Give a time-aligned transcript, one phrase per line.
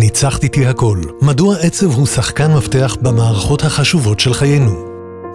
[0.00, 0.98] ניצחת איתי הכל.
[1.22, 4.72] מדוע עצב הוא שחקן מפתח במערכות החשובות של חיינו?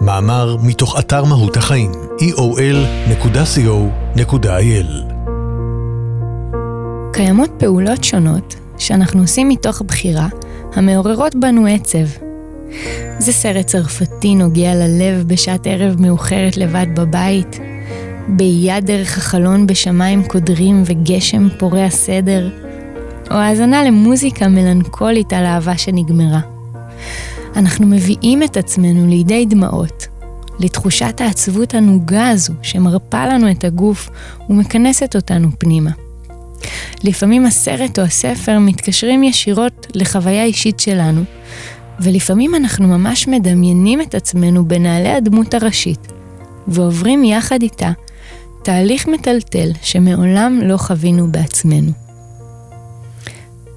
[0.00, 3.56] מאמר מתוך אתר מהות החיים, eol.co.il
[7.12, 10.28] קיימות פעולות שונות שאנחנו עושים מתוך בחירה
[10.74, 12.06] המעוררות בנו עצב.
[13.18, 17.60] זה סרט צרפתי נוגע ללב בשעת ערב מאוחרת לבד בבית,
[18.28, 22.65] באייה דרך החלון בשמיים קודרים וגשם פורע סדר,
[23.30, 26.40] או האזנה למוזיקה מלנכולית על אהבה שנגמרה.
[27.56, 30.06] אנחנו מביאים את עצמנו לידי דמעות,
[30.60, 34.10] לתחושת העצבות הנוגה הזו שמרפה לנו את הגוף
[34.50, 35.90] ומכנסת אותנו פנימה.
[37.04, 41.22] לפעמים הסרט או הספר מתקשרים ישירות לחוויה אישית שלנו,
[42.00, 46.12] ולפעמים אנחנו ממש מדמיינים את עצמנו בנעלי הדמות הראשית,
[46.68, 47.90] ועוברים יחד איתה
[48.62, 52.05] תהליך מטלטל שמעולם לא חווינו בעצמנו.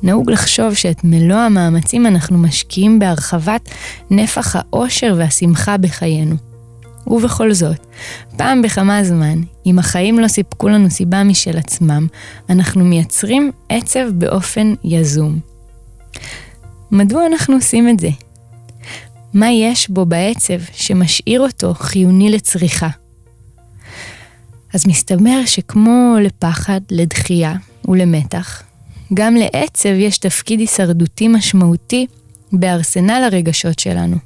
[0.04, 3.70] נהוג לחשוב שאת מלוא המאמצים אנחנו משקיעים בהרחבת
[4.12, 6.36] נפח האושר והשמחה בחיינו.
[7.08, 7.86] ובכל זאת,
[8.38, 12.08] פעם בכמה זמן, אם החיים לא סיפקו לנו סיבה משל עצמם,
[12.50, 15.40] אנחנו מייצרים עצב באופן יזום.
[16.92, 18.10] מדוע אנחנו עושים את זה?
[19.34, 22.90] מה יש בו בעצב שמשאיר אותו חיוני לצריכה?
[24.74, 27.56] אז מסתבר שכמו לפחד, לדחייה
[27.88, 28.64] ולמתח,
[29.14, 32.08] גם לעצב יש תפקיד הישרדותי משמעותי
[32.52, 34.18] בארסנל הרגשות שלנו.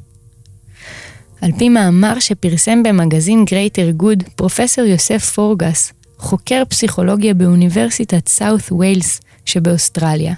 [1.41, 9.21] על פי מאמר שפרסם במגזין Greater Good, פרופסור יוסף פורגס, חוקר פסיכולוגיה באוניברסיטת סאות' ויילס
[9.45, 10.33] שבאוסטרליה.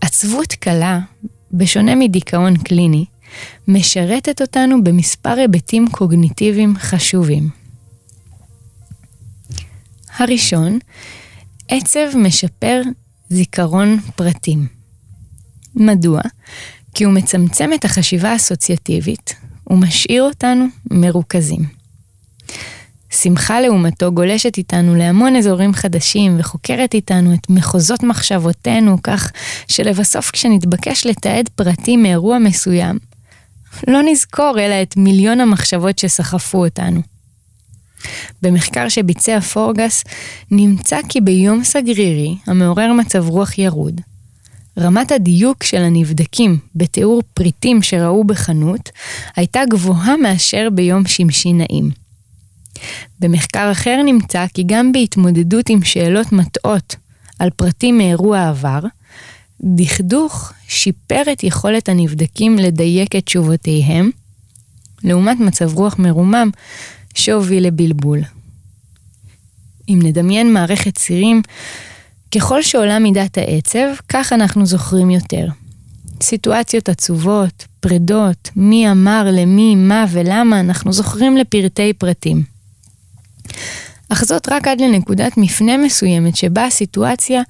[0.00, 1.00] עצבות קלה,
[1.52, 3.04] בשונה מדיכאון קליני,
[3.68, 7.48] משרתת אותנו במספר היבטים קוגניטיביים חשובים.
[10.16, 10.78] הראשון,
[11.68, 12.82] עצב משפר
[13.30, 14.66] זיכרון פרטים.
[15.74, 16.20] מדוע?
[16.94, 19.34] כי הוא מצמצם את החשיבה האסוציאטיבית
[19.70, 21.78] ומשאיר אותנו מרוכזים.
[23.10, 29.32] שמחה לעומתו גולשת איתנו להמון אזורים חדשים וחוקרת איתנו את מחוזות מחשבותינו כך
[29.68, 32.98] שלבסוף כשנתבקש לתעד פרטים מאירוע מסוים,
[33.88, 37.17] לא נזכור אלא את מיליון המחשבות שסחפו אותנו.
[38.42, 40.04] במחקר שביצע פורגס,
[40.50, 44.00] נמצא כי ביום סגרירי, המעורר מצב רוח ירוד,
[44.78, 48.90] רמת הדיוק של הנבדקים בתיאור פריטים שראו בחנות
[49.36, 51.90] הייתה גבוהה מאשר ביום שמשי נעים.
[53.20, 56.96] במחקר אחר נמצא כי גם בהתמודדות עם שאלות מטעות
[57.38, 58.80] על פרטים מאירוע העבר,
[59.60, 64.10] דכדוך שיפר את יכולת הנבדקים לדייק את תשובותיהם,
[65.04, 66.50] לעומת מצב רוח מרומם
[67.18, 68.20] שהוביל לבלבול.
[69.88, 71.42] אם נדמיין מערכת צירים,
[72.34, 75.46] ככל שעולה מידת העצב, כך אנחנו זוכרים יותר.
[76.22, 82.42] סיטואציות עצובות, פרדות, מי אמר למי, מה ולמה, אנחנו זוכרים לפרטי פרטים.
[84.08, 87.42] אך זאת רק עד לנקודת מפנה מסוימת שבה הסיטואציה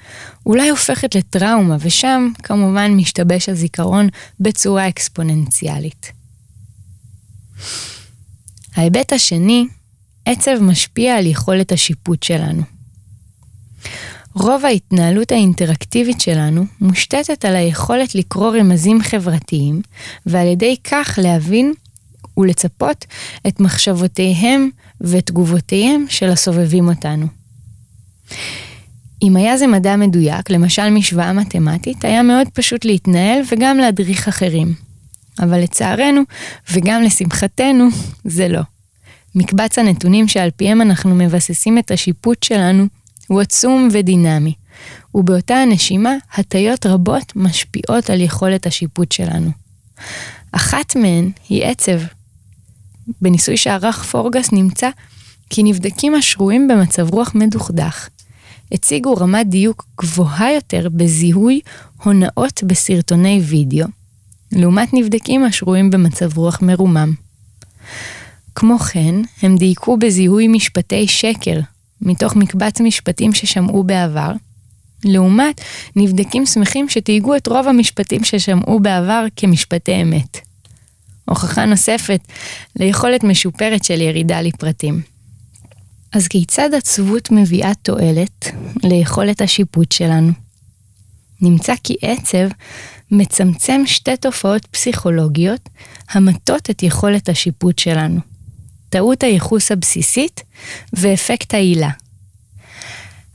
[0.46, 4.08] אולי הופכת לטראומה, ושם כמובן משתבש הזיכרון
[4.40, 6.12] בצורה אקספוננציאלית.
[8.78, 9.66] ההיבט השני,
[10.24, 12.62] עצב משפיע על יכולת השיפוט שלנו.
[14.34, 19.82] רוב ההתנהלות האינטראקטיבית שלנו מושתתת על היכולת לקרוא רמזים חברתיים,
[20.26, 21.74] ועל ידי כך להבין
[22.36, 23.04] ולצפות
[23.46, 27.26] את מחשבותיהם ותגובותיהם של הסובבים אותנו.
[29.22, 34.87] אם היה זה מדע מדויק, למשל משוואה מתמטית, היה מאוד פשוט להתנהל וגם להדריך אחרים.
[35.42, 36.22] אבל לצערנו,
[36.72, 37.88] וגם לשמחתנו,
[38.24, 38.60] זה לא.
[39.34, 42.86] מקבץ הנתונים שעל פיהם אנחנו מבססים את השיפוט שלנו
[43.26, 44.54] הוא עצום ודינמי,
[45.14, 49.50] ובאותה הנשימה הטיות רבות משפיעות על יכולת השיפוט שלנו.
[50.52, 52.00] אחת מהן היא עצב.
[53.22, 54.90] בניסוי שערך פורגס נמצא
[55.50, 58.08] כי נבדקים השרויים במצב רוח מדוכדך
[58.72, 61.60] הציגו רמת דיוק גבוהה יותר בזיהוי
[62.02, 63.86] הונאות בסרטוני וידאו,
[64.52, 67.12] לעומת נבדקים השרויים במצב רוח מרומם.
[68.54, 71.60] כמו כן, הם דייקו בזיהוי משפטי שקר,
[72.02, 74.32] מתוך מקבץ משפטים ששמעו בעבר,
[75.04, 75.60] לעומת
[75.96, 80.38] נבדקים שמחים שתהיגו את רוב המשפטים ששמעו בעבר כמשפטי אמת.
[81.24, 82.20] הוכחה נוספת
[82.76, 85.02] ליכולת משופרת של ירידה לפרטים.
[86.12, 88.46] אז כיצד עצבות מביאה תועלת
[88.84, 90.32] ליכולת השיפוט שלנו?
[91.40, 92.48] נמצא כי עצב
[93.10, 95.68] מצמצם שתי תופעות פסיכולוגיות
[96.10, 98.20] המטות את יכולת השיפוט שלנו.
[98.88, 100.42] טעות הייחוס הבסיסית
[100.92, 101.90] ואפקט העילה.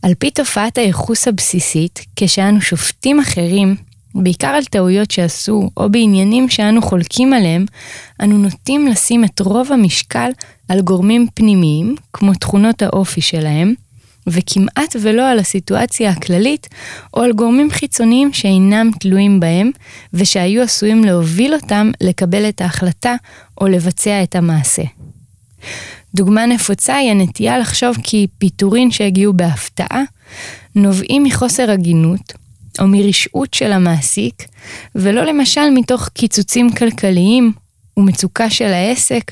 [0.02, 3.76] על פי תופעת הייחוס הבסיסית, כשאנו שופטים אחרים,
[4.16, 7.66] בעיקר על טעויות שעשו או בעניינים שאנו חולקים עליהם,
[8.22, 10.30] אנו נוטים לשים את רוב המשקל
[10.70, 13.74] על גורמים פנימיים, כמו תכונות האופי שלהם,
[14.28, 16.68] וכמעט ולא על הסיטואציה הכללית,
[17.14, 19.72] או על גורמים חיצוניים שאינם תלויים בהם,
[20.14, 23.16] ושהיו עשויים להוביל אותם לקבל את ההחלטה
[23.62, 24.84] או לבצע את המעשה.
[26.16, 30.04] דוגמה נפוצה היא הנטייה לחשוב כי פיטורין שהגיעו בהפתעה,
[30.76, 32.34] נובעים מחוסר הגינות,
[32.80, 34.44] או מרשעות של המעסיק,
[34.96, 37.52] ולא למשל מתוך קיצוצים כלכליים
[37.98, 39.32] ומצוקה של העסק,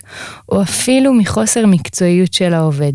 [0.49, 2.93] או אפילו מחוסר מקצועיות של העובד.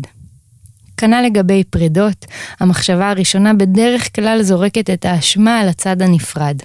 [0.97, 2.25] כנ"ל לגבי פרידות,
[2.59, 6.57] המחשבה הראשונה בדרך כלל זורקת את האשמה על הצד הנפרד.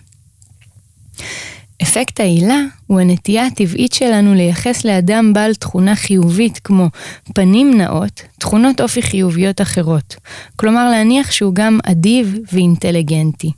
[1.82, 6.88] אפקט העילה הוא הנטייה הטבעית שלנו לייחס לאדם בעל תכונה חיובית כמו
[7.34, 10.16] פנים נאות, תכונות אופי חיוביות אחרות.
[10.56, 13.52] כלומר להניח שהוא גם אדיב ואינטליגנטי.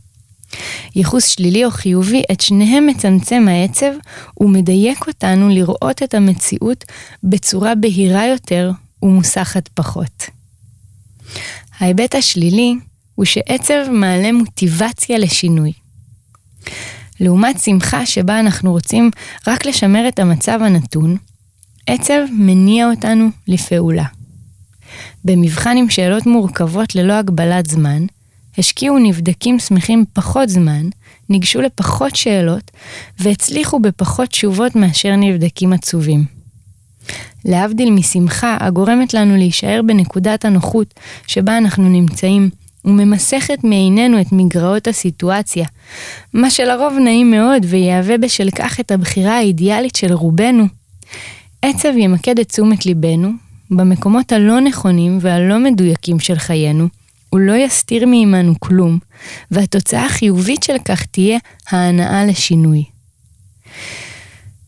[0.96, 3.92] ייחוס שלילי או חיובי, את שניהם מצמצם העצב
[4.40, 6.84] ומדייק אותנו לראות את המציאות
[7.24, 8.70] בצורה בהירה יותר
[9.02, 10.33] ומוסחת פחות.
[11.78, 12.74] ההיבט השלילי
[13.14, 15.72] הוא שעצב מעלה מוטיבציה לשינוי.
[17.20, 19.10] לעומת שמחה שבה אנחנו רוצים
[19.46, 21.16] רק לשמר את המצב הנתון,
[21.86, 24.04] עצב מניע אותנו לפעולה.
[25.24, 28.06] במבחן עם שאלות מורכבות ללא הגבלת זמן,
[28.58, 30.88] השקיעו נבדקים שמחים פחות זמן,
[31.28, 32.70] ניגשו לפחות שאלות,
[33.18, 36.33] והצליחו בפחות תשובות מאשר נבדקים עצובים.
[37.44, 40.94] להבדיל משמחה הגורמת לנו להישאר בנקודת הנוחות
[41.26, 42.50] שבה אנחנו נמצאים,
[42.84, 45.66] וממסכת מעינינו את מגרעות הסיטואציה,
[46.32, 50.64] מה שלרוב נעים מאוד ויהווה בשל כך את הבחירה האידיאלית של רובנו.
[51.62, 53.30] עצב ימקד את תשומת ליבנו
[53.70, 56.88] במקומות הלא נכונים והלא מדויקים של חיינו,
[57.30, 58.98] הוא לא יסתיר מעמנו כלום,
[59.50, 61.38] והתוצאה החיובית של כך תהיה
[61.70, 62.84] ההנאה לשינוי.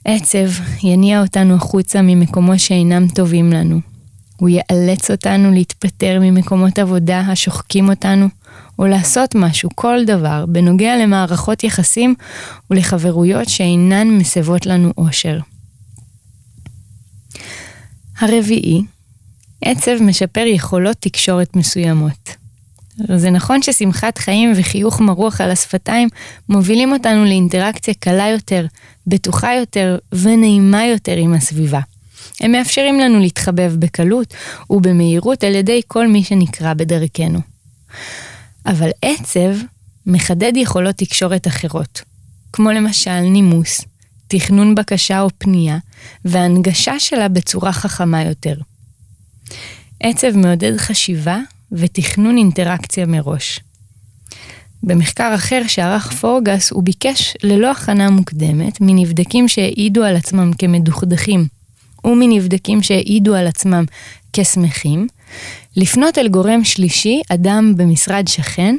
[0.09, 0.49] עצב
[0.83, 3.81] יניע אותנו החוצה ממקומות שאינם טובים לנו.
[4.37, 8.29] הוא יאלץ אותנו להתפטר ממקומות עבודה השוחקים אותנו,
[8.79, 12.15] או לעשות משהו, כל דבר, בנוגע למערכות יחסים
[12.71, 15.39] ולחברויות שאינן מסבות לנו אושר.
[18.19, 18.83] הרביעי,
[19.63, 22.46] עצב משפר יכולות תקשורת מסוימות.
[23.17, 26.09] זה נכון ששמחת חיים וחיוך מרוח על השפתיים
[26.49, 28.67] מובילים אותנו לאינטראקציה קלה יותר,
[29.07, 31.81] בטוחה יותר ונעימה יותר עם הסביבה.
[32.41, 34.35] הם מאפשרים לנו להתחבב בקלות
[34.71, 37.41] ובמהירות על ידי כל מי שנקרא בדרכנו.
[38.67, 39.57] אבל עצב
[40.07, 42.03] מחדד יכולות תקשורת אחרות,
[42.53, 43.81] כמו למשל נימוס,
[44.29, 45.79] תכנון בקשה או פנייה,
[46.25, 48.55] והנגשה שלה בצורה חכמה יותר.
[50.01, 51.39] עצב מעודד חשיבה
[51.77, 53.61] ותכנון אינטראקציה מראש.
[54.83, 61.47] במחקר אחר שערך פורגס הוא ביקש ללא הכנה מוקדמת מנבדקים שהעידו על עצמם כמדוכדכים
[62.05, 63.85] ומנבדקים שהעידו על עצמם
[64.33, 65.07] כשמחים,
[65.77, 68.77] לפנות אל גורם שלישי, אדם במשרד שכן,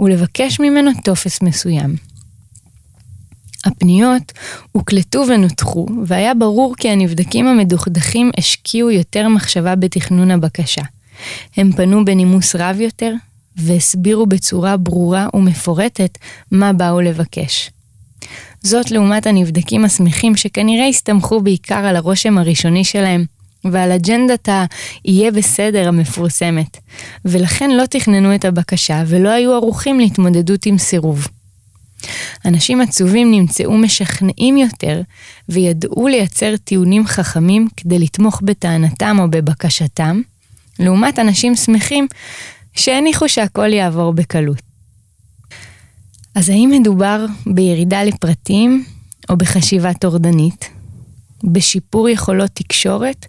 [0.00, 1.96] ולבקש ממנו טופס מסוים.
[3.64, 4.32] הפניות
[4.72, 10.82] הוקלטו ונותחו, והיה ברור כי הנבדקים המדוכדכים השקיעו יותר מחשבה בתכנון הבקשה.
[11.56, 13.12] הם פנו בנימוס רב יותר,
[13.56, 16.18] והסבירו בצורה ברורה ומפורטת
[16.50, 17.70] מה באו לבקש.
[18.62, 23.24] זאת לעומת הנבדקים השמחים שכנראה הסתמכו בעיקר על הרושם הראשוני שלהם
[23.64, 26.76] ועל אג'נדת ה"יהיה בסדר" המפורסמת,
[27.24, 31.26] ולכן לא תכננו את הבקשה ולא היו ערוכים להתמודדות עם סירוב.
[32.44, 35.00] אנשים עצובים נמצאו משכנעים יותר
[35.48, 40.20] וידעו לייצר טיעונים חכמים כדי לתמוך בטענתם או בבקשתם,
[40.80, 42.06] לעומת אנשים שמחים
[42.72, 44.62] שהניחו שהכל יעבור בקלות.
[46.34, 48.84] אז האם מדובר בירידה לפרטים
[49.30, 50.70] או בחשיבה טורדנית?
[51.44, 53.26] בשיפור יכולות תקשורת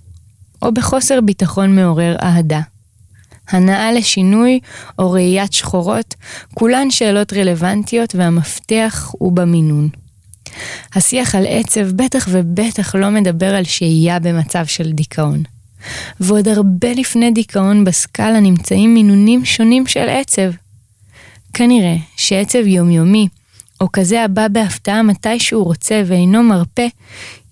[0.62, 2.62] או בחוסר ביטחון מעורר אהדה?
[3.50, 4.60] הנאה לשינוי
[5.00, 6.16] או ראיית שחורות,
[6.54, 9.90] כולן שאלות רלוונטיות והמפתח הוא במינון.
[10.94, 15.44] השיח על עצב בטח ובטח לא מדבר על שהייה במצב של דיכאון.
[16.20, 20.52] ועוד הרבה לפני דיכאון בסקאלה נמצאים מינונים שונים של עצב.
[21.54, 23.28] כנראה שעצב יומיומי,
[23.82, 26.88] או כזה הבא בהפתעה מתי שהוא רוצה ואינו מרפה,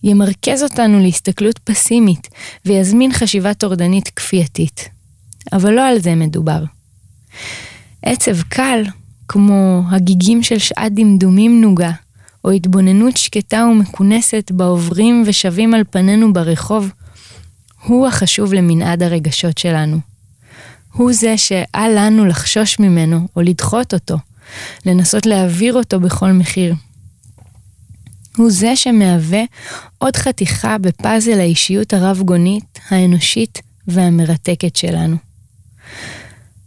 [0.04, 2.28] ימרכז אותנו להסתכלות פסימית
[2.66, 4.90] ויזמין חשיבה טורדנית כפייתית.
[5.54, 6.64] אבל לא על זה מדובר.
[8.04, 8.84] עצב קל,
[9.28, 11.92] כמו הגיגים של שעת דמדומים נוגה,
[12.44, 16.92] או התבוננות שקטה ומכונסת בעוברים ושבים על פנינו ברחוב,
[17.84, 20.00] הוא החשוב למנעד הרגשות שלנו.
[20.94, 24.18] הוא זה שאל לנו לחשוש ממנו או לדחות אותו,
[24.86, 26.76] לנסות להעביר אותו בכל מחיר.
[28.38, 29.44] הוא זה שמהווה
[29.98, 35.16] עוד חתיכה בפאזל האישיות הרב-גונית, האנושית והמרתקת שלנו.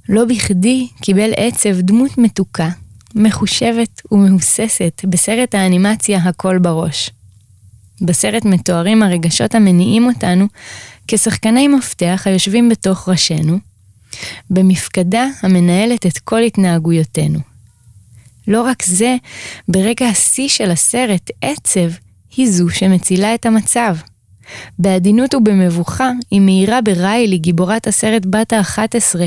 [0.08, 2.68] לא בכדי קיבל עצב דמות מתוקה,
[3.14, 7.10] מחושבת ומהוססת בסרט האנימציה הכל בראש.
[8.02, 10.46] בסרט מתוארים הרגשות המניעים אותנו
[11.08, 13.58] כשחקני מפתח היושבים בתוך ראשינו,
[14.50, 17.38] במפקדה המנהלת את כל התנהגויותינו.
[18.48, 19.16] לא רק זה,
[19.68, 21.90] ברגע השיא של הסרט, עצב
[22.36, 23.96] היא זו שמצילה את המצב.
[24.78, 29.20] בעדינות ובמבוכה היא מאירה בריילי, גיבורת הסרט בת ה-11,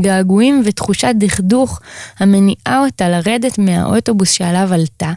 [0.00, 1.80] געגועים ותחושת דכדוך
[2.18, 5.12] המניעה אותה לרדת מהאוטובוס שעליו עלתה,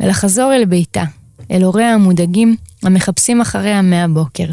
[0.00, 1.04] ולחזור אל ביתה,
[1.50, 4.46] אל הוריה המודאגים המחפשים אחריה מהבוקר.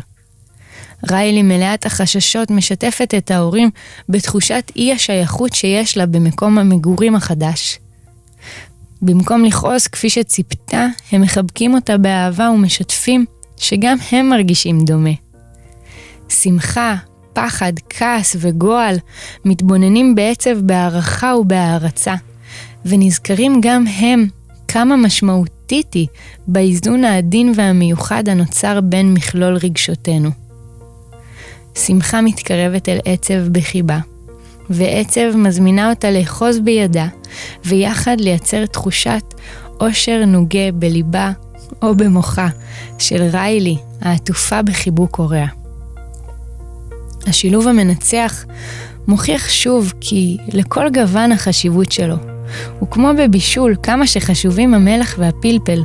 [1.11, 3.69] ריילי מלאת החששות משתפת את ההורים
[4.09, 7.79] בתחושת אי השייכות שיש לה במקום המגורים החדש.
[9.01, 13.25] במקום לכעוס כפי שציפתה, הם מחבקים אותה באהבה ומשתפים
[13.57, 15.09] שגם הם מרגישים דומה.
[16.29, 16.95] שמחה,
[17.33, 18.95] פחד, כעס וגועל
[19.45, 22.15] מתבוננים בעצב בהערכה ובהערצה,
[22.85, 24.27] ונזכרים גם הם
[24.67, 26.07] כמה משמעותית היא
[26.47, 30.29] באיזון העדין והמיוחד הנוצר בין מכלול רגשותינו.
[31.75, 33.99] שמחה מתקרבת אל עצב בחיבה,
[34.69, 37.07] ועצב מזמינה אותה לאחוז בידה,
[37.65, 39.33] ויחד לייצר תחושת
[39.79, 41.31] אושר נוגה בליבה
[41.81, 42.47] או במוחה
[42.99, 45.47] של ריילי העטופה בחיבוק הוריה.
[47.27, 48.45] השילוב המנצח
[49.07, 52.34] מוכיח שוב כי לכל גוון החשיבות שלו.
[52.83, 55.83] וכמו בבישול, כמה שחשובים המלח והפלפל,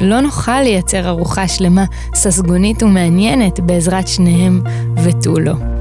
[0.00, 1.84] לא נוכל לייצר ארוחה שלמה,
[2.14, 4.62] ססגונית ומעניינת בעזרת שניהם
[5.04, 5.77] ותו לא.